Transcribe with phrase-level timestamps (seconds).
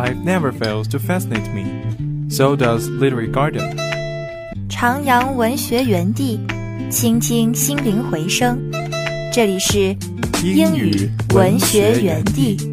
[0.00, 1.66] life never fails to fascinate me.
[2.28, 3.76] So does Literary Garden.
[4.68, 6.40] 徜徉文学园地，
[6.90, 8.58] 倾听心灵回声。
[9.32, 9.96] 这里是
[10.44, 12.69] 英语文学园地。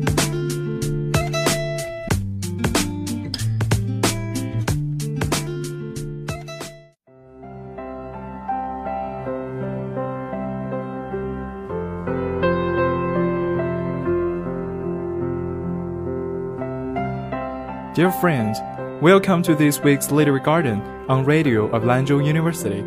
[17.98, 18.60] Dear friends,
[19.02, 22.78] welcome to this week's Literary Garden on Radio of Lanzhou University.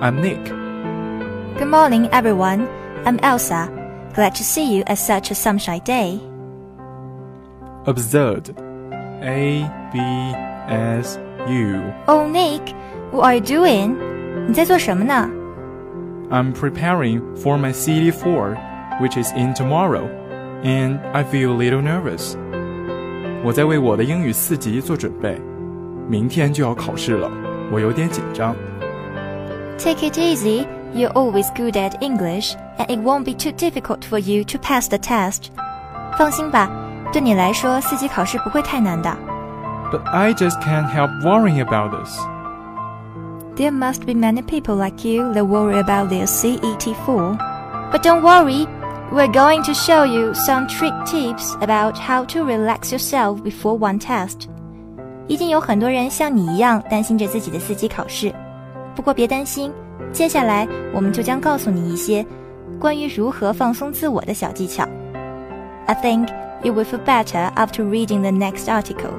[0.00, 0.42] i'm Nick.
[1.58, 2.66] Good morning, everyone.
[3.04, 3.68] I'm Elsa.
[4.14, 6.18] Glad to see you at such a sunshine day.
[7.84, 8.56] Absurd.
[9.20, 9.98] A B
[10.72, 11.92] S U.
[12.08, 12.74] Oh, Nick,
[13.12, 14.54] what are you doing?
[16.30, 20.23] i'm preparing for my CET4, which is in tomorrow
[20.63, 22.35] and I feel a little nervous.
[23.43, 25.39] 我在为我的英语四级做准备，
[26.09, 27.29] 明天就要考试了，
[27.71, 28.55] 我有点紧张。
[29.77, 30.65] Take it easy.
[30.93, 34.89] You're always good at English, and it won't be too difficult for you to pass
[34.89, 35.49] the test.
[36.17, 36.69] 放心吧，
[37.13, 39.15] 对你来说，四级考试不会太难的。
[39.91, 42.19] But I just can't help worrying about this.
[43.55, 47.37] There must be many people like you that worry about their CET4.
[47.91, 48.67] But don't worry,
[49.11, 53.99] we're going to show you some trick tips about how to relax yourself before one
[53.99, 54.47] test.
[55.27, 58.33] 一定有很多人像你一样担心着自己的四级考试，
[58.95, 59.71] 不过别担心，
[60.11, 62.25] 接下来我们就将告诉你一些
[62.79, 64.87] 关于如何放松自我的小技巧。
[65.85, 66.29] I think
[66.63, 69.13] you will feel better after reading the next article.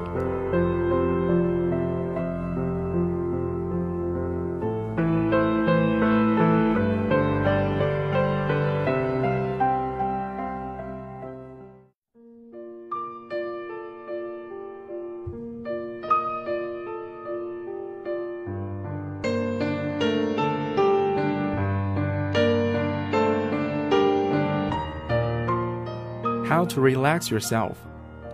[26.85, 27.75] relax yourself.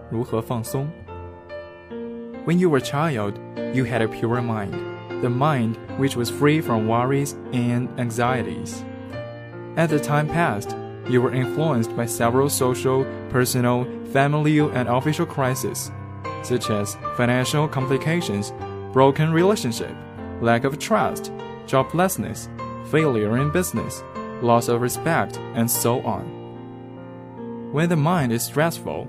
[0.10, 0.88] 如何放松?
[2.46, 3.34] When you were a child,
[3.74, 4.74] you had a pure mind,
[5.22, 8.84] the mind which was free from worries and anxieties.
[9.76, 10.76] As the time passed,
[11.10, 15.92] you were influenced by several social, personal, familial, and official crises,
[16.44, 18.54] such as financial complications,
[18.94, 19.94] broken relationship,
[20.42, 21.32] lack of trust,
[21.66, 22.48] joblessness,
[22.90, 24.04] failure in business,
[24.42, 26.41] loss of respect, and so on.
[27.72, 29.08] When the mind is stressful,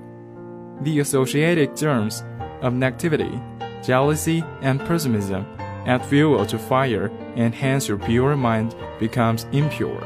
[0.81, 2.23] the associated germs
[2.61, 3.41] of negativity,
[3.83, 5.45] jealousy, and pessimism
[5.85, 10.03] add fuel to fire, and hence your pure mind becomes impure.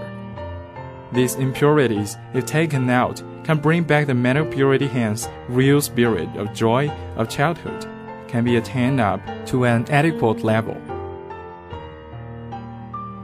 [1.11, 6.53] These impurities, if taken out, can bring back the mental purity, hence, real spirit of
[6.53, 7.85] joy of childhood
[8.27, 10.75] can be attained up to an adequate level.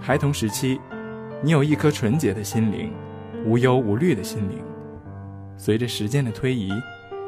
[0.01, 0.79] 孩童时期，
[1.41, 2.93] 你有一颗纯洁的心灵，
[3.45, 4.63] 无忧无虑的心灵。
[5.56, 6.70] 随着时间的推移，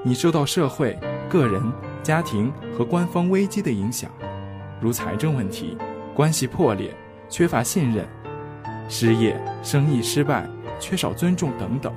[0.03, 0.99] 你受到社会、
[1.29, 1.63] 个人、
[2.03, 4.11] 家庭和官方危机的影响，
[4.81, 5.77] 如财政问题、
[6.15, 6.95] 关系破裂、
[7.29, 8.07] 缺乏信任、
[8.89, 10.49] 失业、生意失败、
[10.79, 11.93] 缺少尊重等等。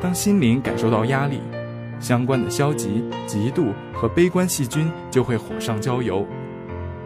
[0.00, 1.40] 当心灵感受到压力，
[2.00, 6.26] 相关的消极、嫉妒和悲观细菌就会火上浇油，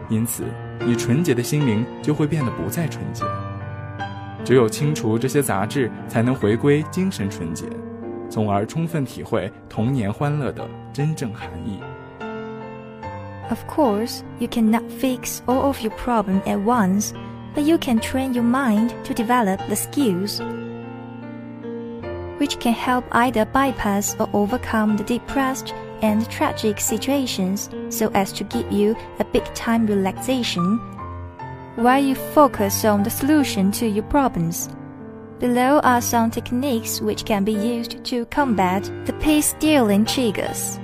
[0.09, 0.43] 因此
[0.79, 3.23] 你纯洁的心灵就会变得不再纯洁。
[4.43, 7.65] 只有清除这些杂质，才能回归精神纯洁。
[8.30, 11.80] 从而充分体会童年欢乐的真正含义。
[13.50, 17.12] Of course, you cannot fix all of your problems at once,
[17.54, 20.40] but you can train your mind to develop the skills
[22.42, 28.42] which can help either bypass or overcome the depressed and tragic situations so as to
[28.42, 30.76] give you a big time relaxation
[31.76, 34.68] while you focus on the solution to your problems.
[35.39, 40.77] Below are some techniques which can be used to combat the peace-stealing triggers.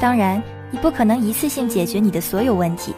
[0.00, 0.42] 当然，
[0.72, 2.92] 你不可能一次性解决你的所有问题，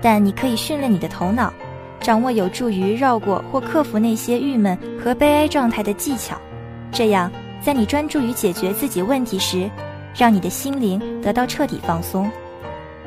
[0.00, 1.52] 但你可以训练你的头脑，
[2.00, 6.34] 掌握有助于绕过或克服那些郁闷和悲哀状态的技巧。
[6.90, 7.30] 这样，
[7.60, 9.70] 在你专注于解决自己问题时，
[10.16, 12.30] 让你的心灵得到彻底放松。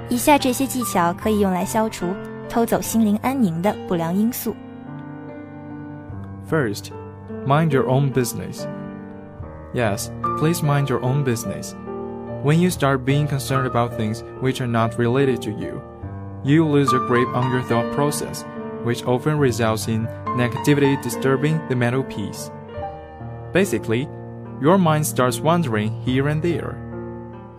[0.09, 2.05] 以下这些技巧可以用来消除
[2.47, 4.55] 偷走心灵安宁的不良因素。
[6.53, 6.91] First,
[7.47, 8.67] mind your own business.
[9.73, 11.73] Yes, please mind your own business.
[12.43, 15.81] When you start being concerned about things which are not related to you,
[16.43, 18.45] you lose your grip on your thought process,
[18.83, 20.05] which often results in
[20.37, 22.51] negativity disturbing the mental peace.
[23.51, 24.07] Basically,
[24.61, 26.77] your mind starts wandering here and there.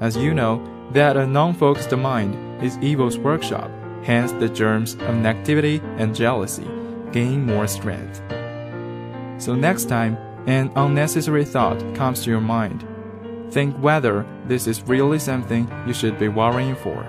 [0.01, 0.63] As you know,
[0.93, 3.73] that a non-focused mind is evil's workshop,
[4.05, 6.71] hence the germs of negativity and jealousy
[7.11, 8.23] gain more strength.
[9.38, 12.86] So next time an unnecessary thought comes to your mind,
[13.52, 17.04] think whether this is really something you should be worrying for.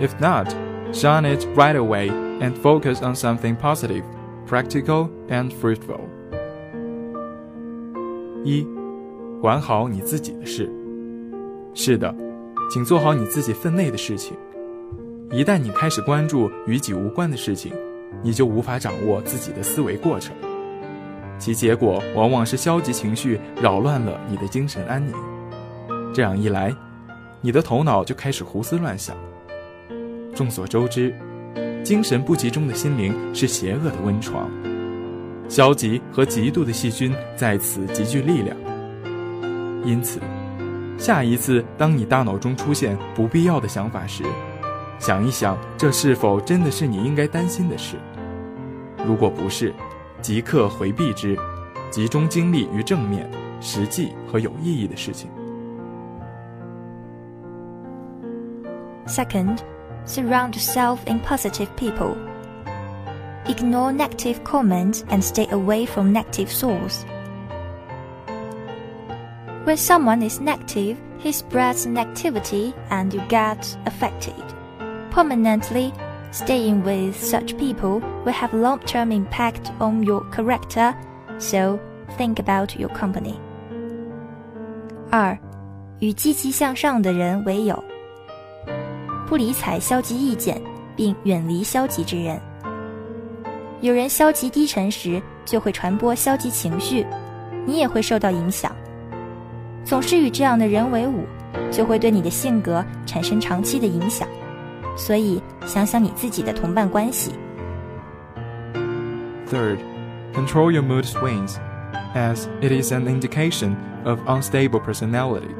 [0.00, 0.54] If not,
[0.92, 2.08] shun it right away
[2.40, 4.04] and focus on something positive,
[4.46, 6.00] practical and fruitful.
[8.44, 8.66] 一，
[9.40, 10.70] 管好你自己的事。
[11.74, 12.14] 是的，
[12.70, 14.36] 请做好你自己分内的事情。
[15.30, 17.72] 一旦你开始关注与己无关的事情，
[18.22, 20.34] 你就无法掌握自己的思维过程，
[21.37, 25.13] 其结果往往是消极情绪扰乱了你的精神安宁。
[26.13, 26.73] 这样一来，
[27.41, 29.15] 你的头脑就开始胡思乱想。
[30.35, 31.13] 众所周知，
[31.83, 34.49] 精神不集中的心灵是邪恶的温床。
[35.49, 38.57] 消极和极度的细菌在此集聚力量，
[39.83, 40.19] 因此，
[40.97, 44.23] 下一次当你大脑中出现不必要的想法时，
[44.97, 47.97] 想一想，这是否真的是你应该担心的事？
[49.05, 49.73] 如果不是，
[50.22, 51.38] 即刻回避之，
[51.90, 53.30] 集中精力于正面、
[53.60, 55.30] 实际和有意义的事情。
[59.06, 59.58] Second,
[60.06, 62.16] surround yourself in positive people.
[63.46, 67.04] Ignore negative comments and stay away from negative sources.
[69.64, 74.34] When someone is negative, he spreads negativity and you get affected.
[75.10, 75.92] Permanently,
[76.33, 80.93] staying with such people will have long-term impact on your character,
[81.37, 81.77] so
[82.17, 83.35] think about your company.
[85.11, 85.37] 二，
[85.99, 87.81] 与积极向上的人为友，
[89.27, 90.59] 不理睬消极意见，
[90.95, 92.41] 并远离消极之人。
[93.81, 97.05] 有人消极低沉时，就会传播消极情绪，
[97.65, 98.75] 你也会受到影响。
[99.85, 101.25] 总是与这样的人为伍，
[101.69, 104.27] 就会对你的性格产生长期的影响。
[104.96, 107.32] 所以，想想你自己的同伴关系。
[109.48, 109.78] Third,
[110.34, 111.56] control your mood swings,
[112.14, 115.54] as it is an indication of unstable personality.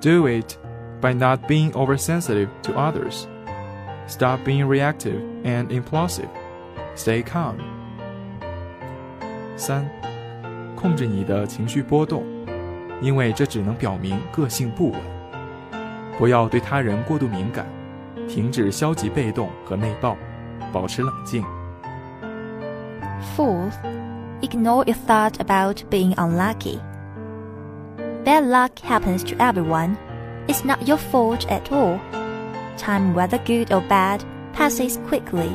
[0.00, 0.56] Do it
[1.00, 3.26] by not being oversensitive to others.
[4.06, 6.28] Stop being reactive and impulsive.
[6.96, 7.56] Stay calm.
[9.56, 9.88] 三，
[10.76, 12.24] 控制你的情绪波动，
[13.00, 15.11] 因为这只能表明个性不稳。
[16.18, 17.66] 不要对他人过度敏感，
[18.28, 20.16] 停止消极被动和内爆，
[20.72, 21.44] 保持冷静。
[23.36, 23.74] Fourth,
[24.42, 26.78] ignore your thought about being unlucky.
[28.24, 29.96] Bad luck happens to everyone.
[30.46, 31.98] It's not your fault at all.
[32.76, 34.20] Time, whether good or bad,
[34.52, 35.50] passes quickly.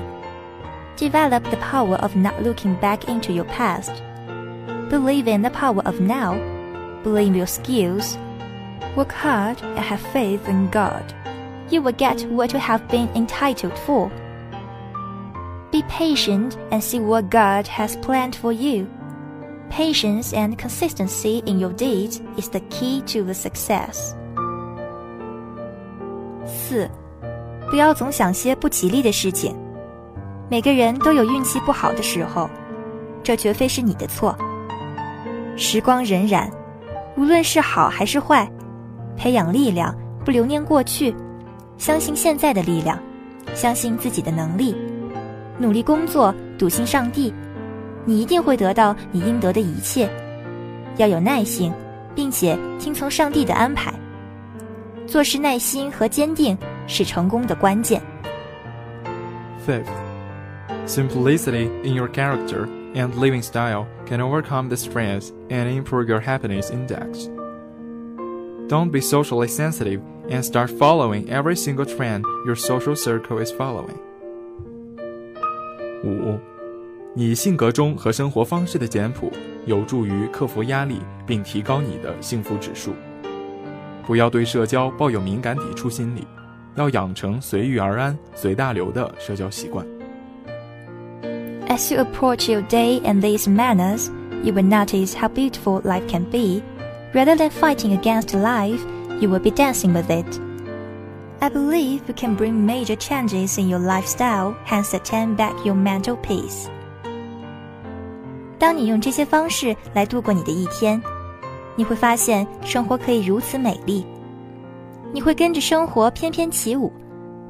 [0.98, 3.92] Develop the power of not looking back into your past.
[4.90, 6.36] Believe in the power of now.
[7.04, 8.18] Believe your skills.
[8.98, 11.14] Work hard and have faith in God.
[11.70, 14.12] You will get what you have been entitled for.
[15.72, 18.88] Be patient and see what God has planned for you.
[19.72, 24.14] Patience and consistency in your deeds is the key to the success.
[26.46, 26.88] 四，
[27.72, 29.56] 不要总想些不吉利的事情。
[30.52, 32.48] 每个人都有运气不好的时候，
[33.24, 34.38] 这绝非是你的错。
[35.58, 36.48] 时光荏苒，
[37.18, 38.48] 无论是好还是坏，
[39.19, 39.95] 培养力量，
[40.25, 41.15] 不留念过去，
[41.77, 42.99] 相信现在的力量，
[43.53, 44.75] 相信自己的能力，
[45.59, 47.35] 努力工作，笃信上帝，
[48.05, 50.09] 你一定会得到你应得的一切。
[50.97, 51.73] 要有耐心，
[52.15, 53.93] 并且听从上帝的安排。
[55.07, 56.57] 做事耐心和坚定
[56.87, 58.01] 是成功的关键。
[59.67, 59.87] Fifth,
[60.87, 66.71] simplicity in your character and living style can overcome the stress and improve your happiness
[66.71, 67.29] index.
[68.68, 73.98] Don't be socially sensitive and start following every single trend your social circle is following.
[76.04, 76.40] 五，
[77.14, 79.32] 你性格中和生活方式的简朴
[79.66, 82.94] 有助于克服压力并提高你的幸福指数。
[84.06, 86.28] 不要对社交抱有敏感抵触心理，
[86.76, 89.86] 要养成随遇而安、随大流的社交习惯。
[91.68, 94.10] As you approach your day in these manners,
[94.44, 96.62] you will notice how beautiful life can be.
[97.15, 98.85] Rather than fighting against life,
[99.21, 100.27] you will be dancing with it.
[101.41, 106.17] I believe you can bring major changes in your lifestyle, hence attain back your mental
[106.17, 106.67] peace.
[108.59, 111.01] 当你用这些方式来度过你的一天，
[111.77, 114.05] 你会发现生活可以如此美丽。
[115.13, 116.93] 你会跟着生活翩翩起舞，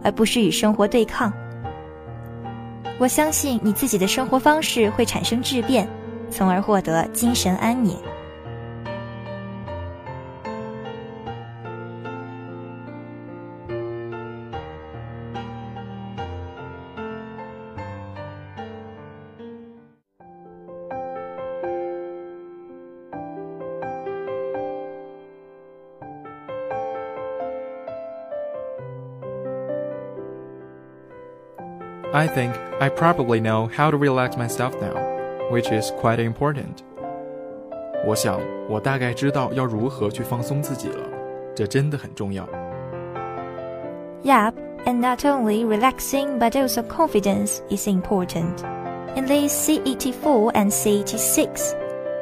[0.04, 1.32] 而不是与生活对抗。
[2.98, 5.88] 我相信你自己的生活方式会产生质变，
[6.30, 7.96] 从而获得精神安宁。
[32.10, 34.96] I think I probably know how to relax myself now,
[35.50, 36.82] which is quite important.
[38.06, 41.06] 我想我大概知道要如何去放松自己了，
[41.54, 42.48] 这真的很重要。
[44.24, 44.54] Yep,
[44.86, 48.62] and not only relaxing but also confidence is important.
[49.14, 51.74] In these CET4 and CET6,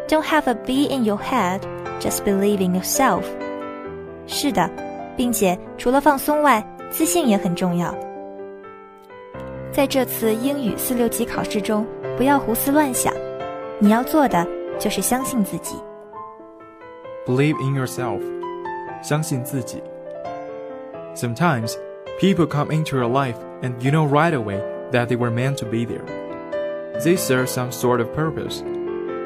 [0.09, 1.61] don't have a B in your head,
[2.01, 3.23] just believe in yourself.
[4.27, 4.69] 是的，
[5.17, 7.95] 并且除了放松外，自信也很重要。
[9.76, 11.86] 在这次英语四六级考试中，
[12.18, 13.14] 不要胡思乱想，
[13.80, 14.46] 你要做的
[14.80, 15.76] 就是相信自己。
[17.26, 18.20] Believe in yourself，
[19.02, 19.82] 相信自己。
[21.16, 21.76] Sometimes
[22.20, 24.60] people come into your life and you know right away
[24.92, 26.04] that they were meant to be there.
[27.04, 28.62] They serve some sort of purpose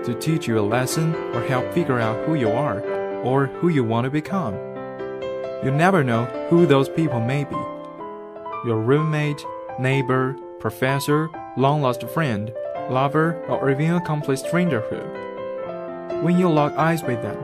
[0.05, 2.81] to teach you a lesson or help figure out who you are
[3.24, 4.53] or who you want to become.
[5.63, 7.57] You never know who those people may be.
[8.65, 9.43] Your roommate,
[9.79, 12.51] neighbor, professor, long lost friend,
[12.89, 15.05] lover, or even a complete strangerhood.
[16.24, 17.38] When you lock eyes with them,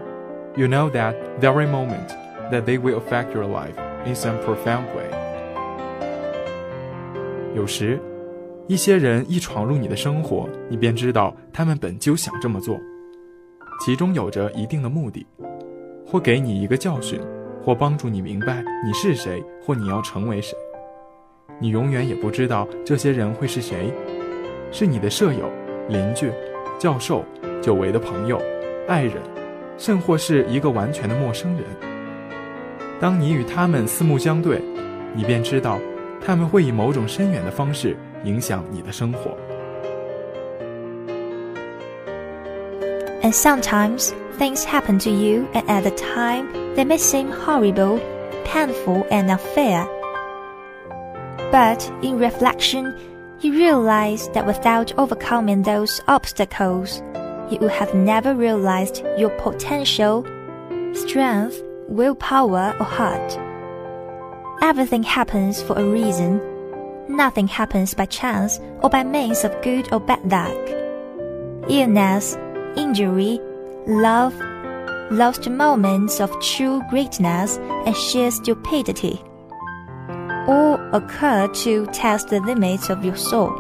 [0.56, 2.10] you know that very moment
[2.52, 3.76] that they will affect your life
[4.06, 5.10] in some profound way.
[7.54, 8.00] 有时，
[8.68, 12.80] 一些人一闯入你的生活，你便知道他们本就想这么做，
[13.82, 15.26] 其中有着一定的目的，
[16.06, 17.20] 或给你一个教训，
[17.64, 20.58] 或帮助你明白你是谁，或你要成为谁。
[21.59, 23.91] 你永远也不知道这些人会是谁，
[24.71, 25.51] 是你的舍友、
[25.89, 26.31] 邻居、
[26.79, 27.25] 教授、
[27.63, 28.39] 久违的朋友、
[28.87, 29.15] 爱人，
[29.79, 31.63] 甚或是一个完全的陌生人。
[33.01, 34.61] 当你与他们四目相对，
[35.15, 35.79] 你便知道，
[36.25, 39.37] 他们会以某种深远的方式影响你的生活。
[43.23, 47.99] And sometimes things happen to you, and at the time they may seem horrible,
[48.45, 49.87] painful, and unfair.
[51.57, 52.95] But in reflection,
[53.41, 57.01] you realize that without overcoming those obstacles,
[57.51, 60.27] you would have never realized your potential,
[60.93, 63.39] strength, willpower, or heart.
[64.61, 66.43] Everything happens for a reason.
[67.09, 71.71] Nothing happens by chance or by means of good or bad luck.
[71.71, 72.37] Illness,
[72.77, 73.41] injury,
[73.87, 74.35] love,
[75.11, 79.23] lost moments of true greatness, and sheer stupidity
[80.92, 83.52] occur to test the limits of your soul.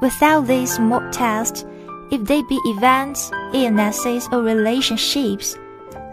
[0.00, 1.64] Without these mock tests,
[2.10, 5.56] if they be events, illnesses, or relationships,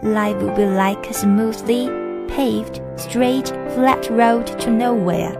[0.02, 1.88] life will be like a smoothly
[2.28, 5.32] paved, straight, flat road to nowhere.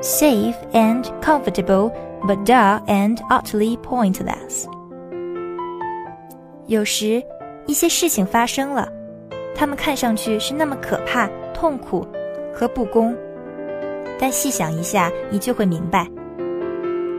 [0.00, 1.92] Safe and comfortable,
[2.26, 4.66] but dull and utterly pointless.
[6.66, 7.22] 有时，
[7.66, 8.88] 一些事情发生了，
[9.54, 12.06] 它们看上去是那么可怕、痛苦
[12.55, 13.13] 和不公，
[14.17, 16.09] 但细想一下，你就会明白，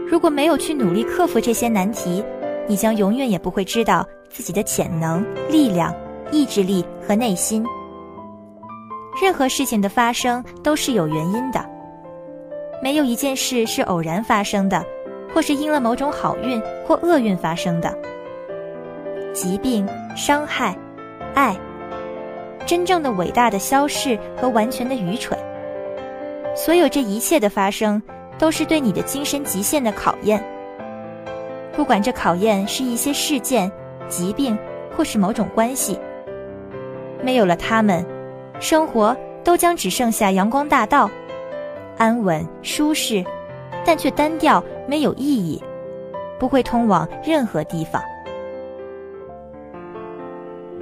[0.08, 2.24] 如果没有去努力克服这些难题，
[2.66, 5.94] 你将永远也不会知道自己的潜能、力量、
[6.32, 7.62] 意志力和内心。
[9.20, 11.64] 任何事情的发生都是有原因的，
[12.82, 14.82] 没有一件事是偶然发生的，
[15.34, 17.94] 或是因了某种好运或厄运发生的。
[19.34, 20.74] 疾病、伤害、
[21.34, 21.54] 爱。
[22.66, 25.38] 真正的伟大的消逝和完全的愚蠢，
[26.54, 28.02] 所有这一切的发生，
[28.38, 30.44] 都是对你的精神极限的考验。
[31.72, 33.70] 不管这考验是一些事件、
[34.08, 34.58] 疾病，
[34.96, 35.98] 或是某种关系，
[37.22, 38.04] 没有了他们，
[38.58, 41.08] 生活都将只剩下阳光大道，
[41.96, 43.24] 安稳舒适，
[43.84, 45.62] 但却单调没有意义，
[46.38, 48.02] 不会通往任何地方。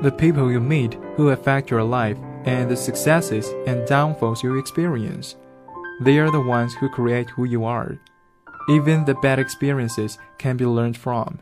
[0.03, 5.35] the people you meet who affect your life and the successes and downfalls you experience.
[6.03, 7.97] They are the ones who create who you are.
[8.69, 11.39] Even the bad experiences can be learned from.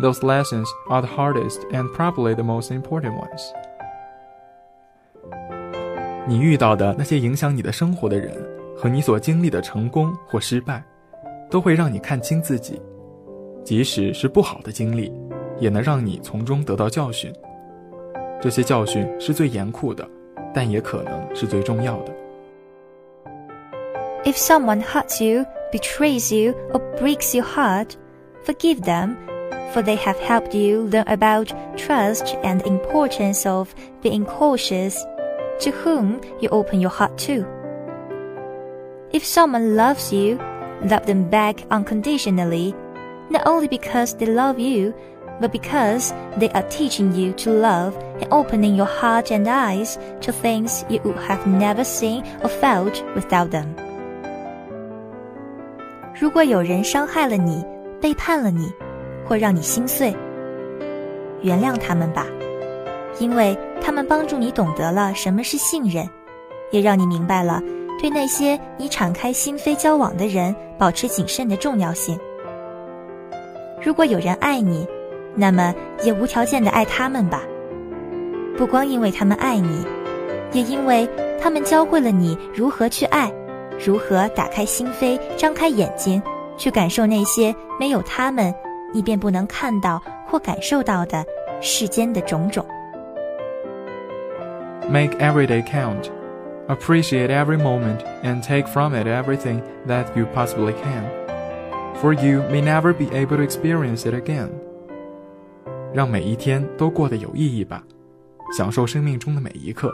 [0.00, 3.40] Those lessons are the hardest and probably the most important ones.
[6.26, 8.34] 你遇到的那些影响你的生活的人
[8.76, 10.82] 和你所经历的成功或失败，
[11.50, 12.80] 都会让你看清自己，
[13.62, 15.12] 即使是不好的经历，
[15.60, 17.32] 也能让你从中得到教训。
[18.40, 20.06] 这些教训是最严酷的，
[20.52, 22.12] 但也可能是最重要的。
[24.24, 27.96] If someone hurts you, betrays you, or breaks your heart,
[28.44, 29.16] Forgive them,
[29.72, 35.02] for they have helped you learn about trust and the importance of being cautious
[35.60, 37.46] to whom you open your heart to.
[39.12, 40.38] If someone loves you,
[40.82, 42.74] love them back unconditionally,
[43.30, 44.92] not only because they love you,
[45.39, 50.31] but because they are teaching you to love and opening your heart and eyes to
[50.31, 53.67] things you would have never seen or felt without them.
[56.19, 57.63] 如果有人伤害了你，
[58.01, 58.71] 背叛了你，
[59.25, 60.13] 或让你心碎，
[61.41, 62.25] 原谅他们吧，
[63.19, 66.05] 因为他们帮助你懂得了什么是信任，
[66.71, 67.61] 也让你明白了
[68.01, 72.19] 对那些你敞开心扉交往的人保持谨慎的重要性。
[73.81, 74.85] 如果有人爱你，
[75.39, 77.41] 那么也无条件的爱他们吧。
[78.57, 79.85] 不光因为他们爱你，
[80.51, 81.07] 也因为
[81.41, 83.31] 他们教会了你如何去爱，
[83.83, 86.21] 如何打开心扉、张开眼睛，
[86.57, 88.53] 去感受那些没有他们
[88.93, 91.23] 你便不能看到或感受到的
[91.61, 92.65] 世间的种种。
[94.91, 96.09] Make every day count.
[96.67, 101.03] Appreciate every moment and take from it everything that you possibly can.
[102.01, 104.49] For you may never be able to experience it again.
[105.93, 107.83] 让每一天都过得有意义吧，
[108.55, 109.91] 享受生命中的每一刻，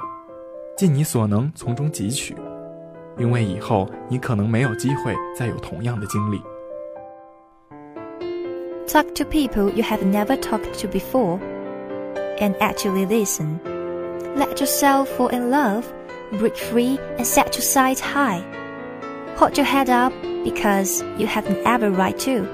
[0.77, 2.35] 尽你所能从中汲取，
[3.17, 6.41] 因为以后你可能没有机会再有同样的经历。
[8.87, 11.39] Talk to people you have never talked to before,
[12.39, 13.59] and actually listen.
[14.35, 15.83] Let yourself fall in love,
[16.33, 18.43] break free, and set your sights high.
[19.37, 22.45] Hold your head up because you have never right to.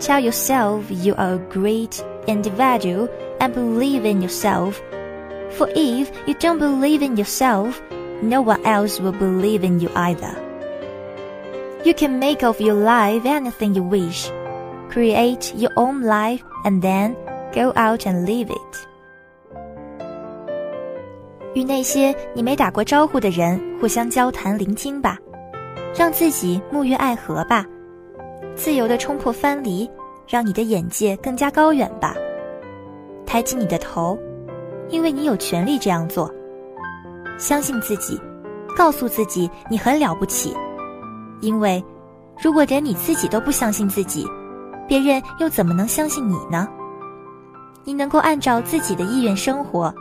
[0.00, 3.09] Tell yourself you are a great individual
[3.39, 4.81] and believe in yourself.
[5.51, 7.81] For if you don't believe in yourself,
[8.21, 10.35] no one else will believe in you either.
[11.83, 14.31] You can make of your life anything you wish.
[14.89, 17.15] Create your own life and then
[17.53, 18.87] go out and live it.
[21.53, 25.19] 与那些你没打过招呼的人互相交谈、聆听吧，
[25.95, 27.65] 让自己沐浴爱河吧，
[28.55, 29.87] 自由地冲破藩篱，
[30.28, 32.14] 让你的眼界更加高远吧。
[33.24, 34.18] 抬起你的头，
[34.88, 36.30] 因为你有权利这样做。
[37.38, 38.20] 相信自己，
[38.76, 40.54] 告诉自己你很了不起。
[41.40, 41.82] 因为，
[42.42, 44.26] 如果连你自己都不相信自己，
[44.86, 46.68] 别人又怎么能相信你呢？
[47.84, 49.94] 你能够按照自己的意愿生活，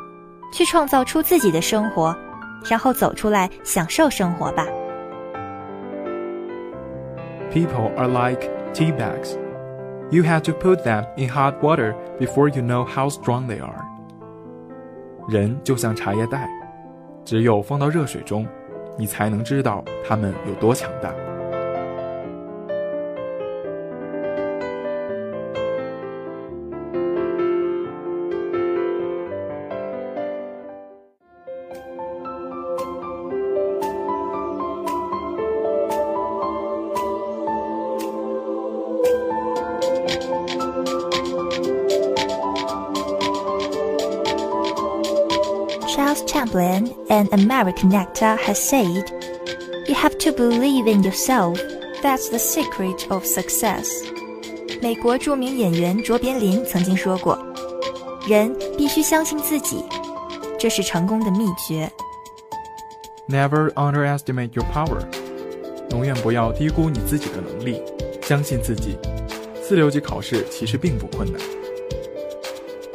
[0.52, 2.16] 去创造出自己的生活，
[2.66, 4.66] 然后走出来享受生活吧。
[7.52, 9.38] People are like tea bags.
[10.10, 13.84] You have to put them in hot water before you know how strong they are.
[15.28, 16.48] 人就像茶叶袋，
[17.26, 18.48] 只有放到热水中，
[18.98, 21.12] 你才能知道它们有多强大。
[45.97, 49.11] Charles Chaplin, an American actor, has said,
[49.87, 51.59] You have to believe in yourself.
[52.03, 53.88] That's the secret of success.
[54.81, 57.38] 美国着名演员卓别林曾经说过：“
[58.29, 59.85] 人必须相信自己，
[60.59, 61.90] 这是成功的秘诀。”
[63.29, 65.03] Never underestimate your power.
[65.90, 67.83] 永远不要低估你自己的能力，
[68.23, 68.97] 相信自己。
[69.62, 71.40] 四六级考试其实并不困难。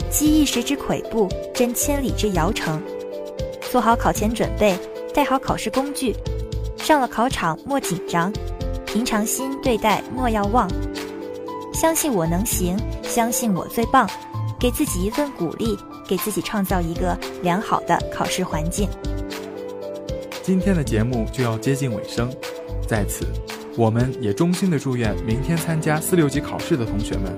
[0.10, 2.82] 积一时之跬步，真千里之遥程。
[3.73, 4.79] 做好考前准备，
[5.15, 6.15] 带好考试工具，
[6.77, 8.31] 上了考场莫紧张，
[8.85, 10.69] 平常心对待莫要忘。
[11.73, 14.07] 相信我能行，相信我最棒，
[14.61, 15.75] 给自己一份鼓励，
[16.07, 18.91] 给自己创造一个良好的考试环境。
[20.43, 22.31] 今天的节目就要接近尾声，
[22.87, 23.25] 在此，
[23.79, 27.35] 我们也衷心的祝愿明天参加四六级考试的同学们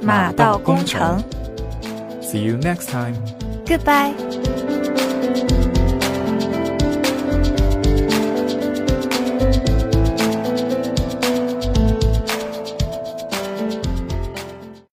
[0.00, 1.20] 马到功成。
[2.22, 3.16] See you next time.
[3.66, 4.31] Goodbye.